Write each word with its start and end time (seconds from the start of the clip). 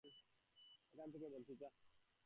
যা, 0.03 0.09
এখান 0.93 1.07
থেকে 1.11 1.27
যা 1.27 1.29
বলছি, 1.29 1.53
যা। 1.61 1.69